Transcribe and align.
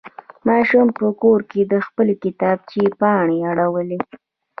ماشوم 0.47 0.87
په 0.97 1.07
کور 1.21 1.39
کې 1.51 1.61
د 1.71 1.73
خپلې 1.87 2.13
کتابچې 2.23 2.81
پاڼې 2.99 3.37
اړولې. 3.49 3.99